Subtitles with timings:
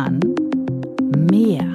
[0.00, 0.20] Roman
[1.30, 1.70] Mehr.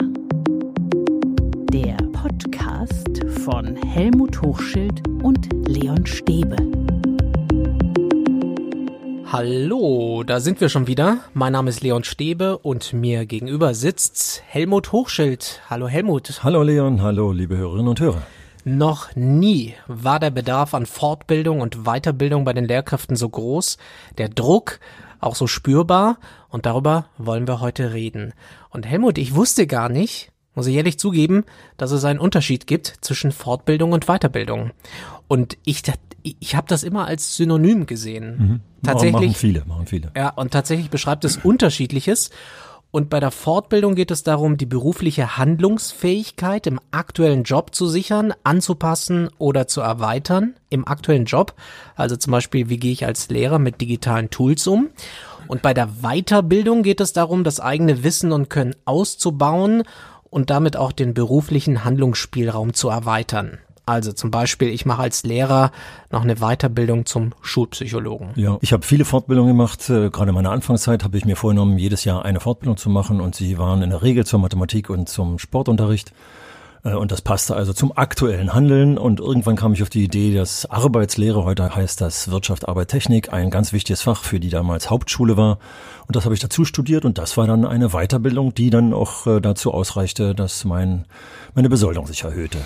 [1.71, 6.55] Der Podcast von Helmut Hochschild und Leon Stäbe.
[9.32, 11.20] Hallo, da sind wir schon wieder.
[11.36, 15.62] Mein Name ist Leon Stäbe und mir gegenüber sitzt Helmut Hochschild.
[15.70, 16.44] Hallo Helmut.
[16.44, 18.23] Hallo Leon, hallo liebe Hörerinnen und Hörer.
[18.64, 23.77] Noch nie war der Bedarf an Fortbildung und Weiterbildung bei den Lehrkräften so groß,
[24.17, 24.80] der Druck
[25.25, 26.17] auch so spürbar
[26.49, 28.34] und darüber wollen wir heute reden.
[28.70, 31.43] Und Helmut, ich wusste gar nicht, muss ich ehrlich zugeben,
[31.77, 34.71] dass es einen Unterschied gibt zwischen Fortbildung und Weiterbildung.
[35.27, 35.84] Und ich,
[36.23, 38.38] ich habe das immer als Synonym gesehen.
[38.38, 38.59] Mhm.
[38.84, 39.21] Tatsächlich.
[39.21, 40.11] Machen viele, machen viele.
[40.15, 42.29] Ja, und tatsächlich beschreibt es Unterschiedliches.
[42.95, 48.34] Und bei der Fortbildung geht es darum, die berufliche Handlungsfähigkeit im aktuellen Job zu sichern,
[48.45, 51.55] anzupassen oder zu erweitern im aktuellen Job.
[51.98, 54.91] Also zum Beispiel, wie gehe ich als Lehrer mit digitalen Tools um?
[55.49, 59.84] Und bei der Weiterbildung geht es darum, das eigene Wissen und Können auszubauen
[60.29, 63.57] und damit auch den beruflichen Handlungsspielraum zu erweitern.
[63.86, 65.72] Also zum Beispiel, ich mache als Lehrer
[66.09, 68.30] noch eine Weiterbildung zum Schulpsychologen.
[68.36, 69.90] Ja, ich habe viele Fortbildungen gemacht.
[69.90, 73.22] Äh, gerade in meiner Anfangszeit habe ich mir vorgenommen, jedes Jahr eine Fortbildung zu machen
[73.22, 76.13] und sie waren in der Regel zur Mathematik und zum Sportunterricht.
[76.84, 78.97] Äh, und das passte also zum aktuellen Handeln.
[78.97, 83.34] Und irgendwann kam ich auf die Idee, dass Arbeitslehre, heute heißt das Wirtschaft, Arbeit, Technik,
[83.34, 85.59] ein ganz wichtiges Fach für die damals Hauptschule war.
[86.08, 89.28] Und das habe ich dazu studiert und das war dann eine Weiterbildung, die dann auch
[89.28, 91.06] äh, dazu ausreichte, dass mein,
[91.53, 92.58] meine Besoldung sich erhöhte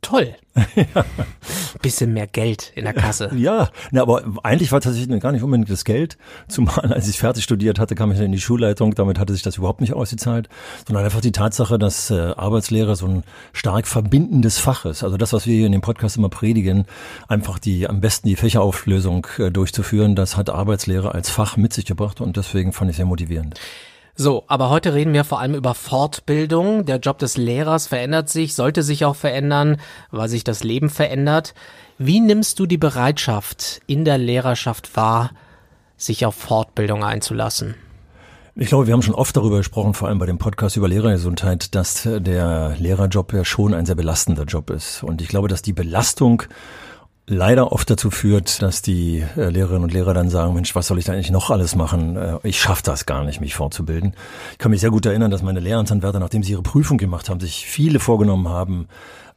[0.00, 0.34] toll.
[0.76, 1.04] ja.
[1.82, 3.30] Bisschen mehr Geld in der Kasse.
[3.38, 6.18] Ja, na, aber eigentlich war tatsächlich gar nicht unbedingt das Geld.
[6.48, 8.94] Zumal als ich fertig studiert hatte, kam ich dann in die Schulleitung.
[8.94, 10.48] Damit hatte sich das überhaupt nicht ausgezahlt,
[10.86, 15.04] sondern einfach die Tatsache, dass äh, Arbeitslehre so ein stark verbindendes Fach ist.
[15.04, 16.86] Also das, was wir hier in dem Podcast immer predigen,
[17.28, 21.84] einfach die am besten die Fächerauflösung äh, durchzuführen, das hat Arbeitslehre als Fach mit sich
[21.84, 23.58] gebracht und deswegen fand ich sehr motivierend.
[24.20, 26.84] So, aber heute reden wir vor allem über Fortbildung.
[26.84, 29.76] Der Job des Lehrers verändert sich, sollte sich auch verändern,
[30.10, 31.54] weil sich das Leben verändert.
[31.98, 35.30] Wie nimmst du die Bereitschaft in der Lehrerschaft wahr,
[35.96, 37.76] sich auf Fortbildung einzulassen?
[38.56, 41.76] Ich glaube, wir haben schon oft darüber gesprochen, vor allem bei dem Podcast über Lehrergesundheit,
[41.76, 45.04] dass der Lehrerjob ja schon ein sehr belastender Job ist.
[45.04, 46.42] Und ich glaube, dass die Belastung
[47.28, 50.98] leider oft dazu führt, dass die äh, Lehrerinnen und Lehrer dann sagen, Mensch, was soll
[50.98, 52.16] ich da eigentlich noch alles machen?
[52.16, 54.14] Äh, ich schaffe das gar nicht, mich fortzubilden.
[54.52, 57.38] Ich kann mich sehr gut erinnern, dass meine Lehramtsanwärter, nachdem sie ihre Prüfung gemacht haben,
[57.38, 58.88] sich viele vorgenommen haben,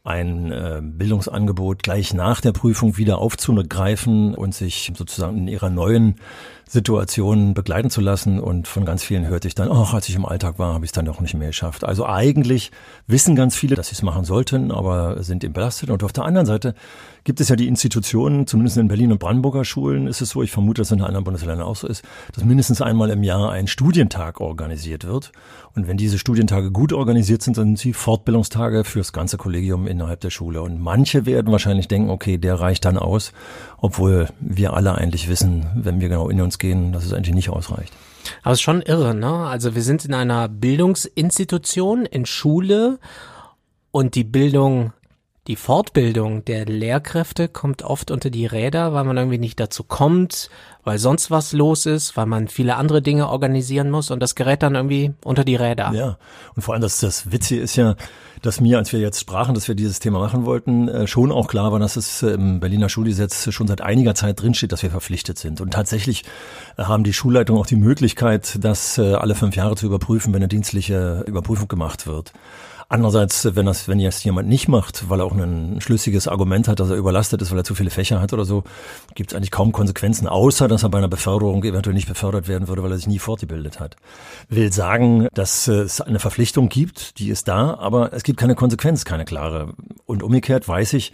[0.04, 6.16] ein äh, Bildungsangebot gleich nach der Prüfung wieder aufzugreifen und sich sozusagen in ihrer neuen
[6.72, 8.40] Situation begleiten zu lassen.
[8.40, 10.90] Und von ganz vielen hörte ich dann, ach, als ich im Alltag war, habe ich
[10.90, 11.84] es dann doch nicht mehr geschafft.
[11.84, 12.72] Also eigentlich
[13.08, 15.90] wissen ganz viele, dass sie es machen sollten, aber sind eben belastet.
[15.90, 16.74] Und auf der anderen Seite
[17.26, 20.52] gibt es ja die Institutionen, zumindest in Berlin und Brandenburger Schulen ist es so, ich
[20.52, 23.68] vermute, dass es in anderen Bundesländern auch so ist, dass mindestens einmal im Jahr ein
[23.68, 25.34] Studientag organisiert wird.
[25.76, 30.22] Und wenn diese Studientage gut organisiert sind, dann sind sie Fortbildungstage fürs ganze Kollegium innerhalb
[30.22, 30.62] der Schule.
[30.62, 33.34] Und manche werden wahrscheinlich denken, okay, der reicht dann aus,
[33.78, 37.50] obwohl wir alle eigentlich wissen, wenn wir genau in uns gehen, dass es eigentlich nicht
[37.50, 37.92] ausreicht.
[38.44, 39.48] Aber es ist schon irre, ne?
[39.48, 43.00] Also wir sind in einer Bildungsinstitution, in Schule
[43.92, 44.94] und die Bildung
[45.48, 50.52] die Fortbildung der Lehrkräfte kommt oft unter die Räder, weil man irgendwie nicht dazu kommt,
[50.84, 54.62] weil sonst was los ist, weil man viele andere Dinge organisieren muss und das gerät
[54.62, 55.92] dann irgendwie unter die Räder.
[55.94, 56.18] Ja,
[56.56, 57.96] und vor allem das, das Witzige ist ja,
[58.44, 61.48] dass mir, als wir jetzt sprachen, dass wir dieses Thema machen wollten, äh, schon auch
[61.48, 65.40] klar war, dass es im Berliner Schulgesetz schon seit einiger Zeit drinsteht, dass wir verpflichtet
[65.40, 65.60] sind.
[65.60, 66.24] Und tatsächlich
[66.78, 70.42] äh, haben die Schulleitungen auch die Möglichkeit, das äh, alle fünf Jahre zu überprüfen, wenn
[70.42, 72.32] eine dienstliche Überprüfung gemacht wird.
[72.92, 76.82] Andererseits, wenn das, wenn jetzt jemand nicht macht, weil er auch ein schlüssiges Argument hat,
[76.82, 78.66] dass er überlastet ist, weil er zu viele Fächer hat oder so,
[79.16, 82.68] gibt es eigentlich kaum Konsequenzen, außer dass er bei einer Beförderung eventuell nicht befördert werden
[82.68, 83.96] würde, weil er sich nie fortgebildet hat.
[84.50, 89.06] Will sagen, dass es eine Verpflichtung gibt, die ist da, aber es gibt keine Konsequenz,
[89.06, 89.72] keine klare.
[90.06, 91.14] Und umgekehrt weiß ich,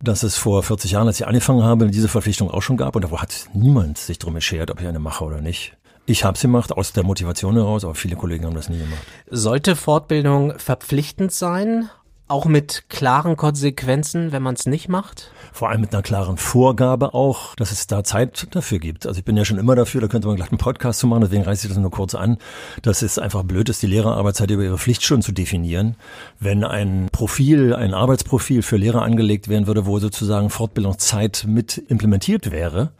[0.00, 3.02] dass es vor 40 Jahren, als ich angefangen habe, diese Verpflichtung auch schon gab und
[3.02, 5.76] da hat niemand sich drum geschert, ob ich eine mache oder nicht.
[6.10, 9.00] Ich habe es gemacht, aus der Motivation heraus, aber viele Kollegen haben das nie gemacht.
[9.30, 11.88] Sollte Fortbildung verpflichtend sein?
[12.26, 15.30] Auch mit klaren Konsequenzen, wenn man es nicht macht?
[15.52, 19.06] Vor allem mit einer klaren Vorgabe auch, dass es da Zeit dafür gibt.
[19.06, 21.20] Also ich bin ja schon immer dafür, da könnte man gleich einen Podcast zu machen,
[21.20, 22.38] deswegen reiße ich das nur kurz an,
[22.82, 25.94] dass es einfach blöd ist, die Lehrerarbeitszeit über ihre Pflichtstunden zu definieren.
[26.40, 32.50] Wenn ein Profil, ein Arbeitsprofil für Lehrer angelegt werden würde, wo sozusagen Fortbildungszeit mit implementiert
[32.50, 32.90] wäre,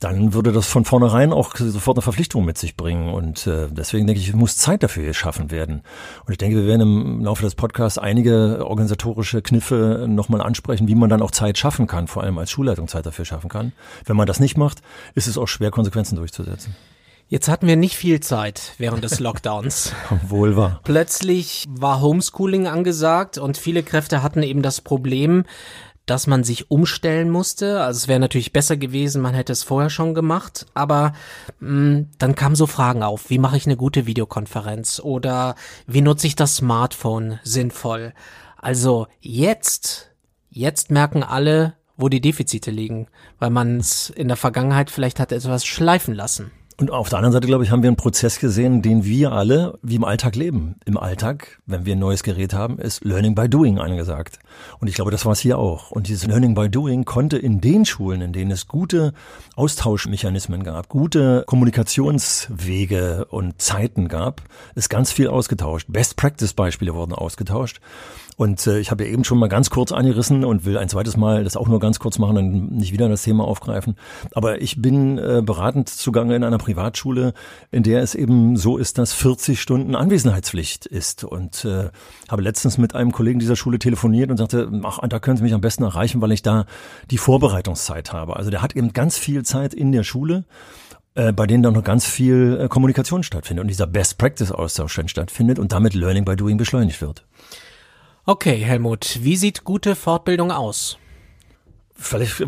[0.00, 3.12] dann würde das von vornherein auch sofort eine Verpflichtung mit sich bringen.
[3.12, 5.82] Und äh, deswegen denke ich, muss Zeit dafür geschaffen werden.
[6.24, 10.94] Und ich denke, wir werden im Laufe des Podcasts einige organisatorische Kniffe nochmal ansprechen, wie
[10.94, 13.72] man dann auch Zeit schaffen kann, vor allem als Schulleitung Zeit dafür schaffen kann.
[14.06, 14.80] Wenn man das nicht macht,
[15.14, 16.74] ist es auch schwer, Konsequenzen durchzusetzen.
[17.28, 19.92] Jetzt hatten wir nicht viel Zeit während des Lockdowns.
[20.26, 20.80] Wohl wahr.
[20.82, 25.44] Plötzlich war Homeschooling angesagt und viele Kräfte hatten eben das Problem,
[26.10, 27.80] dass man sich umstellen musste.
[27.82, 31.12] Also es wäre natürlich besser gewesen, man hätte es vorher schon gemacht, aber
[31.60, 35.54] mh, mm, dann kamen so Fragen auf, wie mache ich eine gute Videokonferenz oder
[35.86, 38.12] wie nutze ich das Smartphone sinnvoll?
[38.56, 40.10] Also jetzt,
[40.50, 43.06] jetzt merken alle, wo die Defizite liegen,
[43.38, 46.50] weil man es in der Vergangenheit vielleicht hat etwas schleifen lassen.
[46.80, 49.78] Und auf der anderen Seite, glaube ich, haben wir einen Prozess gesehen, den wir alle
[49.82, 50.76] wie im Alltag leben.
[50.86, 54.38] Im Alltag, wenn wir ein neues Gerät haben, ist Learning by Doing angesagt.
[54.78, 55.90] Und ich glaube, das war es hier auch.
[55.90, 59.12] Und dieses Learning by Doing konnte in den Schulen, in denen es gute
[59.56, 64.40] Austauschmechanismen gab, gute Kommunikationswege und Zeiten gab,
[64.74, 65.86] ist ganz viel ausgetauscht.
[65.90, 67.82] Best Practice Beispiele wurden ausgetauscht.
[68.40, 71.18] Und äh, ich habe ja eben schon mal ganz kurz angerissen und will ein zweites
[71.18, 73.96] Mal das auch nur ganz kurz machen und nicht wieder das Thema aufgreifen.
[74.32, 77.34] Aber ich bin äh, beratend zugange in einer Privatschule,
[77.70, 81.22] in der es eben so ist, dass 40 Stunden Anwesenheitspflicht ist.
[81.22, 81.90] Und äh,
[82.30, 85.52] habe letztens mit einem Kollegen dieser Schule telefoniert und sagte, ach, da können Sie mich
[85.52, 86.64] am besten erreichen, weil ich da
[87.10, 88.36] die Vorbereitungszeit habe.
[88.36, 90.46] Also der hat eben ganz viel Zeit in der Schule
[91.14, 95.72] äh, bei denen dann noch ganz viel äh, Kommunikation stattfindet und dieser Best-Practice-Austausch stattfindet und
[95.72, 97.26] damit Learning by Doing beschleunigt wird.
[98.26, 100.98] Okay, Helmut, wie sieht gute Fortbildung aus?
[101.94, 102.42] Vielleicht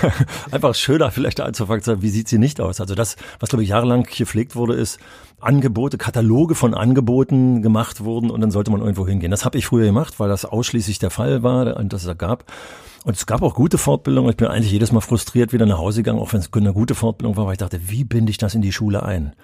[0.50, 2.80] einfach schöner, vielleicht anzufangen, wie sieht sie nicht aus?
[2.80, 4.98] Also das, was glaube ich jahrelang gepflegt wurde, ist
[5.40, 9.30] Angebote, Kataloge von Angeboten gemacht wurden und dann sollte man irgendwo hingehen.
[9.30, 12.44] Das habe ich früher gemacht, weil das ausschließlich der Fall war und das es gab.
[13.04, 14.30] Und es gab auch gute Fortbildungen.
[14.30, 16.94] Ich bin eigentlich jedes Mal frustriert wieder nach Hause gegangen, auch wenn es eine gute
[16.94, 19.34] Fortbildung war, weil ich dachte, wie binde ich das in die Schule ein?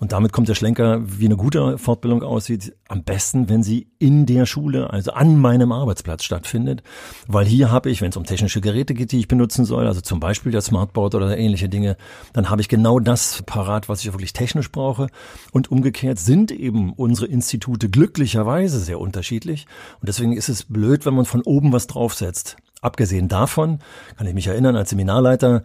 [0.00, 4.26] Und damit kommt der Schlenker, wie eine gute Fortbildung aussieht, am besten, wenn sie in
[4.26, 6.82] der Schule, also an meinem Arbeitsplatz stattfindet.
[7.28, 10.00] Weil hier habe ich, wenn es um technische Geräte geht, die ich benutzen soll, also
[10.00, 11.96] zum Beispiel der Smartboard oder ähnliche Dinge,
[12.32, 15.08] dann habe ich genau das parat, was ich wirklich technisch brauche.
[15.52, 19.66] Und umgekehrt sind eben unsere Institute glücklicherweise sehr unterschiedlich.
[20.00, 22.56] Und deswegen ist es blöd, wenn man von oben was draufsetzt.
[22.84, 23.78] Abgesehen davon
[24.18, 25.62] kann ich mich erinnern, als Seminarleiter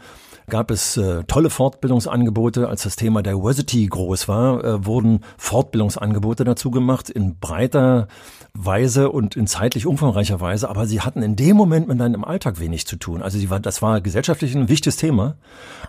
[0.48, 2.70] gab es äh, tolle Fortbildungsangebote.
[2.70, 8.08] Als das Thema Diversity groß war, äh, wurden Fortbildungsangebote dazu gemacht in breiter
[8.54, 10.70] Weise und in zeitlich umfangreicher Weise.
[10.70, 13.22] Aber sie hatten in dem Moment mit deinem Alltag wenig zu tun.
[13.22, 15.36] Also sie war, das war gesellschaftlich ein wichtiges Thema.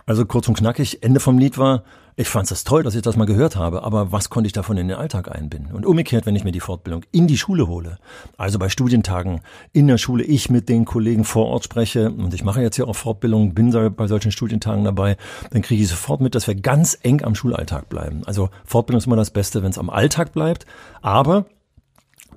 [0.05, 1.83] Also kurz und knackig, Ende vom Lied war,
[2.15, 4.77] ich fand es toll, dass ich das mal gehört habe, aber was konnte ich davon
[4.77, 5.73] in den Alltag einbinden?
[5.73, 7.97] Und umgekehrt, wenn ich mir die Fortbildung in die Schule hole,
[8.37, 9.41] also bei Studientagen
[9.73, 12.85] in der Schule, ich mit den Kollegen vor Ort spreche und ich mache jetzt ja
[12.85, 15.17] auch Fortbildungen, bin bei solchen Studientagen dabei,
[15.51, 18.23] dann kriege ich sofort mit, dass wir ganz eng am Schulalltag bleiben.
[18.25, 20.65] Also Fortbildung ist immer das Beste, wenn es am Alltag bleibt,
[21.01, 21.45] aber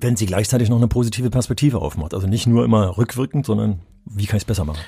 [0.00, 2.14] wenn sie gleichzeitig noch eine positive Perspektive aufmacht.
[2.14, 4.80] Also nicht nur immer rückwirkend, sondern wie kann ich es besser machen?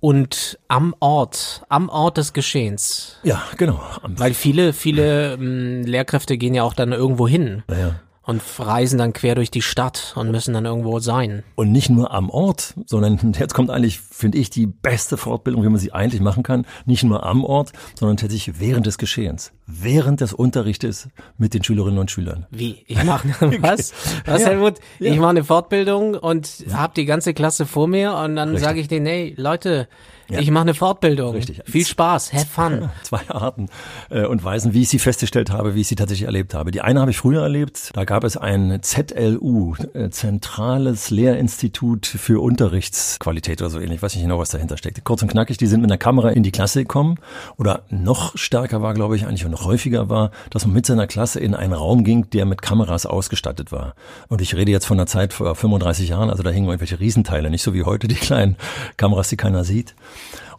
[0.00, 3.18] Und am Ort, am Ort des Geschehens.
[3.22, 3.80] Ja, genau.
[4.02, 7.62] Weil viele, viele ähm, Lehrkräfte gehen ja auch dann irgendwo hin.
[7.70, 11.42] Ja und reisen dann quer durch die Stadt und müssen dann irgendwo sein.
[11.56, 15.68] Und nicht nur am Ort, sondern jetzt kommt eigentlich, finde ich, die beste Fortbildung, wie
[15.68, 16.64] man sie eigentlich machen kann.
[16.86, 21.98] Nicht nur am Ort, sondern tatsächlich während des Geschehens, während des Unterrichtes mit den Schülerinnen
[21.98, 22.46] und Schülern.
[22.50, 22.84] Wie?
[22.86, 23.28] Ich mache
[23.60, 23.92] was?
[24.24, 24.78] Was, ja, Helmut?
[25.00, 25.12] Ja.
[25.12, 26.74] Ich mache eine Fortbildung und ja.
[26.74, 29.88] habe die ganze Klasse vor mir und dann sage ich denen, hey, Leute,
[30.30, 30.40] ja.
[30.40, 31.34] Ich mache eine Fortbildung.
[31.34, 31.62] Richtig.
[31.64, 32.88] Viel Spaß, have fun.
[33.02, 33.68] Zwei Arten
[34.10, 36.70] äh, und Weisen, wie ich sie festgestellt habe, wie ich sie tatsächlich erlebt habe.
[36.70, 37.90] Die eine habe ich früher erlebt.
[37.94, 43.96] Da gab es ein ZLU, äh, Zentrales Lehrinstitut für Unterrichtsqualität oder so ähnlich.
[43.96, 45.04] Ich weiß nicht genau, was dahinter steckt.
[45.04, 47.16] Kurz und knackig, die sind mit einer Kamera in die Klasse gekommen.
[47.56, 51.06] Oder noch stärker war, glaube ich, eigentlich und noch häufiger war, dass man mit seiner
[51.06, 53.94] Klasse in einen Raum ging, der mit Kameras ausgestattet war.
[54.28, 57.50] Und ich rede jetzt von einer Zeit vor 35 Jahren, also da hingen irgendwelche Riesenteile,
[57.50, 58.56] nicht so wie heute die kleinen
[58.96, 59.94] Kameras, die keiner sieht.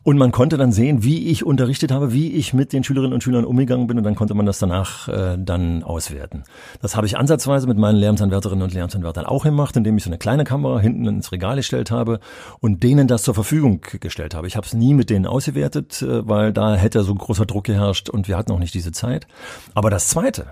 [0.03, 3.23] Und man konnte dann sehen, wie ich unterrichtet habe, wie ich mit den Schülerinnen und
[3.23, 6.43] Schülern umgegangen bin und dann konnte man das danach äh, dann auswerten.
[6.81, 10.17] Das habe ich ansatzweise mit meinen Lehramtsanwärterinnen und Lehramtsanwärtern auch gemacht, indem ich so eine
[10.17, 12.19] kleine Kamera hinten ins Regal gestellt habe
[12.59, 14.47] und denen das zur Verfügung gestellt habe.
[14.47, 18.09] Ich habe es nie mit denen ausgewertet, äh, weil da hätte so großer Druck geherrscht
[18.09, 19.27] und wir hatten auch nicht diese Zeit.
[19.75, 20.47] Aber das Zweite,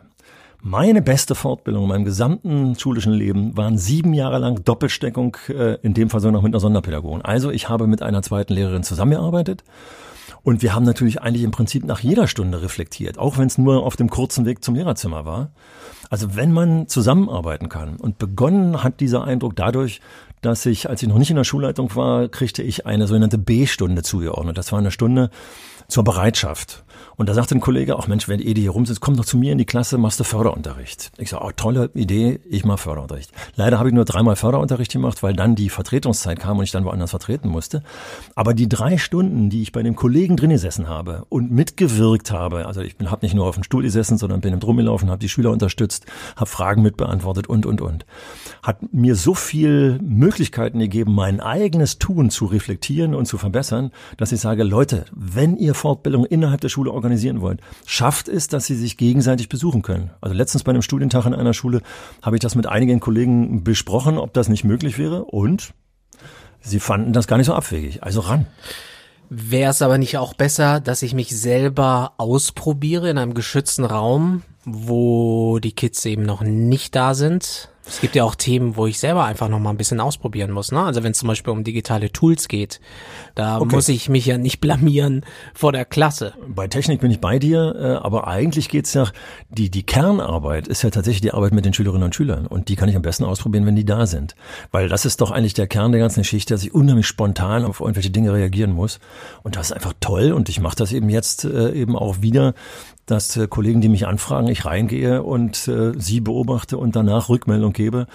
[0.61, 5.93] meine beste Fortbildung in meinem gesamten schulischen Leben waren sieben Jahre lang Doppelsteckung, äh, in
[5.93, 7.21] dem Fall sogar noch mit einer Sonderpädagogin.
[7.21, 9.63] Also ich habe mit einer zweiten Lehrerin zusammengearbeitet
[10.43, 13.85] und wir haben natürlich eigentlich im Prinzip nach jeder Stunde reflektiert, auch wenn es nur
[13.85, 15.51] auf dem kurzen Weg zum Lehrerzimmer war.
[16.09, 20.01] Also wenn man zusammenarbeiten kann und begonnen hat dieser Eindruck dadurch,
[20.41, 24.03] dass ich, als ich noch nicht in der Schulleitung war, kriegte ich eine sogenannte B-Stunde
[24.03, 24.57] zugeordnet.
[24.57, 25.29] Das war eine Stunde
[25.87, 26.83] zur Bereitschaft.
[27.15, 29.51] Und da sagte ein Kollege, ach Mensch, wenn Edi hier rumsitzt, komm doch zu mir
[29.51, 31.11] in die Klasse, machst du Förderunterricht.
[31.17, 33.31] Ich sage, oh, tolle Idee, ich mache Förderunterricht.
[33.55, 36.85] Leider habe ich nur dreimal Förderunterricht gemacht, weil dann die Vertretungszeit kam und ich dann
[36.85, 37.83] woanders vertreten musste.
[38.35, 42.65] Aber die drei Stunden, die ich bei dem Kollegen drin gesessen habe und mitgewirkt habe,
[42.65, 45.19] also ich habe nicht nur auf dem Stuhl gesessen, sondern bin im Drum gelaufen, habe
[45.19, 48.05] die Schüler unterstützt, habe Fragen mitbeantwortet und, und, und,
[48.63, 54.31] hat mir so viel Möglichkeiten gegeben, mein eigenes Tun zu reflektieren und zu verbessern, dass
[54.31, 58.65] ich sage, Leute, wenn ihr Fortbildung innerhalb der Schule organisiert, organisieren wollt, schafft es, dass
[58.65, 60.11] sie sich gegenseitig besuchen können.
[60.21, 61.81] Also letztens bei einem Studientag in einer Schule
[62.21, 65.73] habe ich das mit einigen Kollegen besprochen, ob das nicht möglich wäre und
[66.61, 68.03] sie fanden das gar nicht so abwegig.
[68.03, 68.45] Also ran.
[69.29, 74.43] Wäre es aber nicht auch besser, dass ich mich selber ausprobiere in einem geschützten Raum,
[74.65, 77.69] wo die Kids eben noch nicht da sind?
[77.89, 80.71] Es gibt ja auch Themen, wo ich selber einfach noch mal ein bisschen ausprobieren muss.
[80.71, 80.81] Ne?
[80.81, 82.79] Also wenn es zum Beispiel um digitale Tools geht,
[83.33, 83.75] da okay.
[83.75, 86.33] muss ich mich ja nicht blamieren vor der Klasse.
[86.47, 89.07] Bei Technik bin ich bei dir, äh, aber eigentlich geht's ja,
[89.49, 92.45] die, die Kernarbeit ist ja tatsächlich die Arbeit mit den Schülerinnen und Schülern.
[92.45, 94.35] Und die kann ich am besten ausprobieren, wenn die da sind.
[94.71, 97.79] Weil das ist doch eigentlich der Kern der ganzen Geschichte, dass ich unheimlich spontan auf
[97.79, 98.99] irgendwelche Dinge reagieren muss.
[99.41, 100.31] Und das ist einfach toll.
[100.31, 102.53] Und ich mache das eben jetzt äh, eben auch wieder,
[103.07, 108.07] dass äh, Kollegen, die mich anfragen, ich reingehe und sie beobachte und danach Rückmeldung gebe.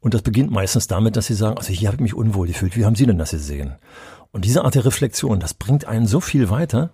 [0.00, 2.76] Und das beginnt meistens damit, dass sie sagen, also hier habe ich mich unwohl gefühlt.
[2.76, 3.76] Wie haben Sie denn das gesehen?
[4.32, 6.90] Und diese Art der Reflexion, das bringt einen so viel weiter.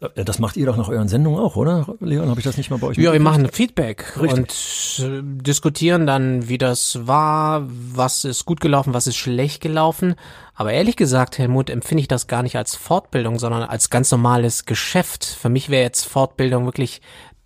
[0.00, 1.86] Äh, das macht ihr doch nach euren Sendungen auch, oder?
[2.00, 4.98] Leon, habe ich das nicht mal bei euch Ja, wir machen Feedback Richtig.
[4.98, 10.16] und äh, diskutieren dann, wie das war, was ist gut gelaufen, was ist schlecht gelaufen.
[10.54, 14.64] Aber ehrlich gesagt, Helmut, empfinde ich das gar nicht als Fortbildung, sondern als ganz normales
[14.64, 15.24] Geschäft.
[15.24, 17.00] Für mich wäre jetzt Fortbildung wirklich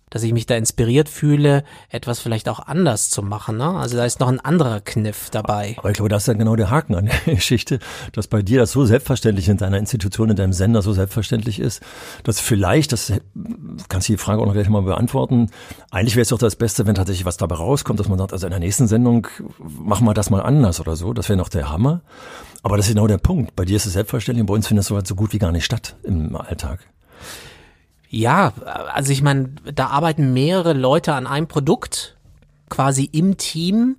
[0.09, 3.57] dass ich mich da inspiriert fühle, etwas vielleicht auch anders zu machen.
[3.57, 3.69] Ne?
[3.69, 5.75] Also da ist noch ein anderer Kniff dabei.
[5.77, 7.79] Aber ich glaube, das ist ja genau der Haken an der Geschichte,
[8.13, 11.81] dass bei dir das so selbstverständlich in deiner Institution, in deinem Sender so selbstverständlich ist,
[12.23, 13.13] dass vielleicht, das
[13.87, 15.49] kannst du die Frage auch noch gleich mal beantworten,
[15.91, 18.47] eigentlich wäre es doch das Beste, wenn tatsächlich was dabei rauskommt, dass man sagt, also
[18.47, 19.27] in der nächsten Sendung
[19.59, 21.13] machen wir das mal anders oder so.
[21.13, 22.01] Das wäre noch der Hammer.
[22.61, 23.55] Aber das ist genau der Punkt.
[23.55, 25.51] Bei dir ist es selbstverständlich und bei uns findet es so, so gut wie gar
[25.51, 26.79] nicht statt im Alltag.
[28.09, 28.53] Ja,
[28.91, 32.17] also ich meine, da arbeiten mehrere Leute an einem Produkt,
[32.67, 33.97] quasi im Team.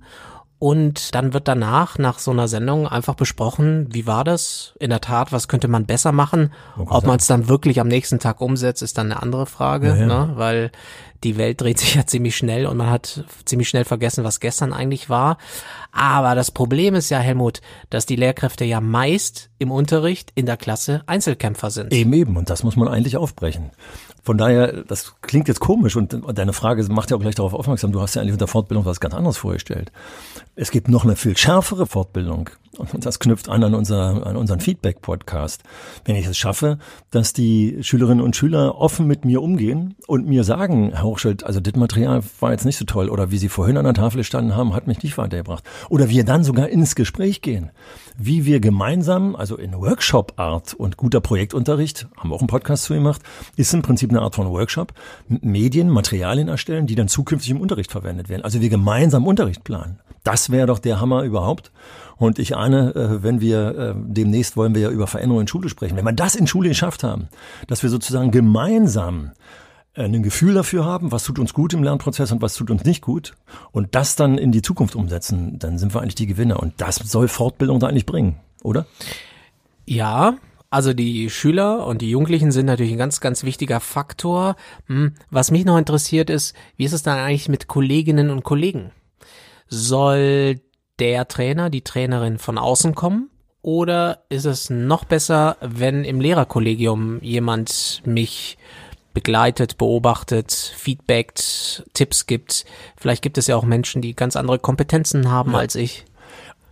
[0.61, 4.75] Und dann wird danach, nach so einer Sendung, einfach besprochen, wie war das?
[4.79, 6.53] In der Tat, was könnte man besser machen?
[6.77, 9.95] Ob man es dann wirklich am nächsten Tag umsetzt, ist dann eine andere Frage, ja,
[9.95, 10.05] ja.
[10.05, 10.33] Ne?
[10.35, 10.71] weil
[11.23, 14.71] die Welt dreht sich ja ziemlich schnell und man hat ziemlich schnell vergessen, was gestern
[14.71, 15.39] eigentlich war.
[15.91, 20.57] Aber das Problem ist ja, Helmut, dass die Lehrkräfte ja meist im Unterricht in der
[20.57, 21.91] Klasse Einzelkämpfer sind.
[21.91, 22.37] Eben, eben.
[22.37, 23.71] Und das muss man eigentlich aufbrechen.
[24.23, 27.91] Von daher, das klingt jetzt komisch und deine Frage macht ja auch gleich darauf aufmerksam,
[27.91, 29.91] du hast ja eigentlich unter Fortbildung was ganz anderes vorgestellt.
[30.55, 34.59] Es gibt noch eine viel schärfere Fortbildung und das knüpft an an, unser, an unseren
[34.59, 35.63] Feedback-Podcast.
[36.05, 36.77] Wenn ich es schaffe,
[37.09, 41.59] dass die Schülerinnen und Schüler offen mit mir umgehen und mir sagen, Herr Hochschild, also
[41.59, 44.55] das Material war jetzt nicht so toll oder wie Sie vorhin an der Tafel standen
[44.55, 45.63] haben, hat mich nicht weitergebracht.
[45.89, 47.71] Oder wir dann sogar ins Gespräch gehen,
[48.17, 52.93] wie wir gemeinsam, also in Workshop-Art und guter Projektunterricht, haben wir auch einen Podcast zu
[52.93, 53.21] gemacht,
[53.55, 54.93] ist im Prinzip eine Art von Workshop,
[55.27, 58.43] Medien, Materialien erstellen, die dann zukünftig im Unterricht verwendet werden.
[58.43, 59.99] Also wir gemeinsam Unterricht planen.
[60.23, 61.71] Das wäre doch der Hammer überhaupt.
[62.21, 65.69] Und ich ahne, äh, wenn wir äh, demnächst wollen wir ja über Veränderungen in Schule
[65.69, 65.97] sprechen.
[65.97, 67.29] Wenn wir das in Schule geschafft haben,
[67.65, 69.31] dass wir sozusagen gemeinsam
[69.95, 72.85] äh, ein Gefühl dafür haben, was tut uns gut im Lernprozess und was tut uns
[72.85, 73.33] nicht gut
[73.71, 76.59] und das dann in die Zukunft umsetzen, dann sind wir eigentlich die Gewinner.
[76.59, 78.85] Und das soll Fortbildung da eigentlich bringen, oder?
[79.87, 80.35] Ja,
[80.69, 84.57] also die Schüler und die Jugendlichen sind natürlich ein ganz, ganz wichtiger Faktor.
[84.85, 88.91] Hm, was mich noch interessiert ist, wie ist es dann eigentlich mit Kolleginnen und Kollegen?
[89.67, 90.61] Soll
[91.01, 93.29] der Trainer, die Trainerin von außen kommen?
[93.63, 98.57] Oder ist es noch besser, wenn im Lehrerkollegium jemand mich
[99.13, 102.65] begleitet, beobachtet, feedbackt, Tipps gibt?
[102.95, 105.57] Vielleicht gibt es ja auch Menschen, die ganz andere Kompetenzen haben ja.
[105.57, 106.05] als ich.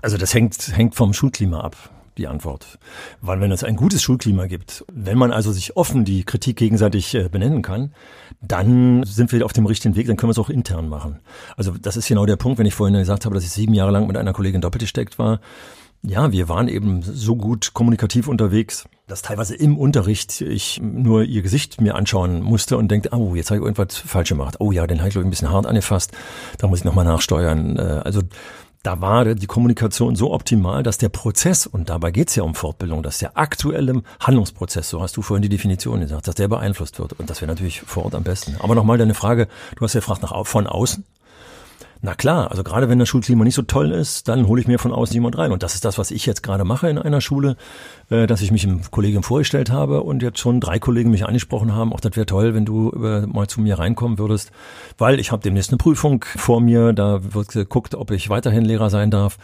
[0.01, 2.77] Also das hängt, hängt vom Schulklima ab die Antwort.
[3.21, 7.15] Weil wenn es ein gutes Schulklima gibt, wenn man also sich offen die Kritik gegenseitig
[7.15, 7.93] äh, benennen kann,
[8.41, 11.19] dann sind wir auf dem richtigen Weg, dann können wir es auch intern machen.
[11.57, 13.91] Also das ist genau der Punkt, wenn ich vorhin gesagt habe, dass ich sieben Jahre
[13.91, 15.39] lang mit einer Kollegin doppelt gesteckt war.
[16.01, 21.41] Ja, wir waren eben so gut kommunikativ unterwegs, dass teilweise im Unterricht ich nur ihr
[21.41, 24.55] Gesicht mir anschauen musste und denke, oh, jetzt habe ich irgendwas falsch gemacht.
[24.59, 26.13] Oh ja, den habe ich ein bisschen hart angefasst,
[26.57, 27.75] da muss ich nochmal nachsteuern.
[27.77, 28.21] Äh, also
[28.83, 32.55] da war die Kommunikation so optimal, dass der Prozess, und dabei geht es ja um
[32.55, 36.99] Fortbildung, dass der aktuelle Handlungsprozess, so hast du vorhin die Definition gesagt, dass der beeinflusst
[36.99, 37.13] wird.
[37.19, 38.55] Und das wäre natürlich vor Ort am besten.
[38.59, 41.03] Aber nochmal deine Frage, du hast ja gefragt nach von außen.
[42.01, 44.79] Na klar, also gerade wenn das Schulklima nicht so toll ist, dann hole ich mir
[44.79, 45.51] von außen jemand rein.
[45.51, 47.57] Und das ist das, was ich jetzt gerade mache in einer Schule,
[48.09, 51.75] äh, dass ich mich im Kollegium vorgestellt habe und jetzt schon drei Kollegen mich angesprochen
[51.75, 54.51] haben, auch das wäre toll, wenn du äh, mal zu mir reinkommen würdest,
[54.97, 58.89] weil ich habe demnächst eine Prüfung vor mir, da wird geguckt, ob ich weiterhin Lehrer
[58.89, 59.37] sein darf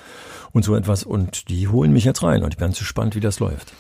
[0.54, 1.04] und so etwas.
[1.04, 3.74] Und die holen mich jetzt rein und ich bin ganz gespannt, wie das läuft.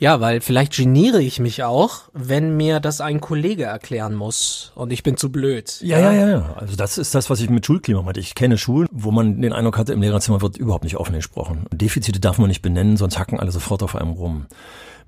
[0.00, 4.94] Ja, weil vielleicht geniere ich mich auch, wenn mir das ein Kollege erklären muss und
[4.94, 5.78] ich bin zu blöd.
[5.82, 6.54] Ja, ja, ja, ja.
[6.56, 8.19] Also das ist das, was ich mit Schulklima meinte.
[8.20, 11.64] Ich kenne Schulen, wo man den Eindruck hatte, im Lehrerzimmer wird überhaupt nicht offen gesprochen.
[11.72, 14.44] Defizite darf man nicht benennen, sonst hacken alle sofort auf einem rum.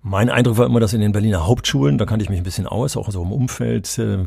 [0.00, 2.66] Mein Eindruck war immer, dass in den Berliner Hauptschulen, da kannte ich mich ein bisschen
[2.66, 4.24] aus, auch so im Umfeld, äh,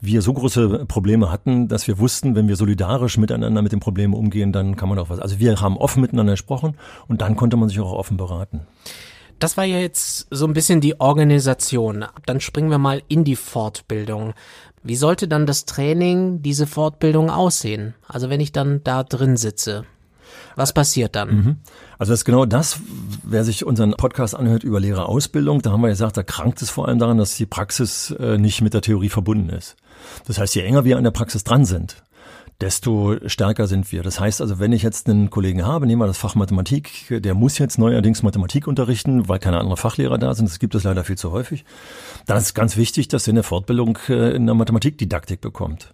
[0.00, 4.14] wir so große Probleme hatten, dass wir wussten, wenn wir solidarisch miteinander mit den Problemen
[4.14, 5.20] umgehen, dann kann man auch was.
[5.20, 6.76] Also wir haben offen miteinander gesprochen
[7.06, 8.62] und dann konnte man sich auch offen beraten.
[9.38, 12.04] Das war ja jetzt so ein bisschen die Organisation.
[12.26, 14.32] Dann springen wir mal in die Fortbildung.
[14.84, 17.94] Wie sollte dann das Training, diese Fortbildung aussehen?
[18.06, 19.84] Also wenn ich dann da drin sitze.
[20.56, 21.28] Was passiert dann?
[21.28, 21.56] Mhm.
[21.98, 22.80] Also das ist genau das,
[23.22, 26.86] wer sich unseren Podcast anhört über Lehrerausbildung, da haben wir gesagt, da krankt es vor
[26.86, 29.76] allem daran, dass die Praxis äh, nicht mit der Theorie verbunden ist.
[30.26, 32.03] Das heißt, je enger wir an der Praxis dran sind,
[32.64, 34.02] desto stärker sind wir.
[34.02, 37.34] Das heißt also, wenn ich jetzt einen Kollegen habe, nehmen wir das Fach Mathematik, der
[37.34, 41.04] muss jetzt neuerdings Mathematik unterrichten, weil keine anderen Fachlehrer da sind, das gibt es leider
[41.04, 41.66] viel zu häufig,
[42.24, 45.92] dann ist es ganz wichtig, dass er eine Fortbildung äh, in der Mathematikdidaktik bekommt.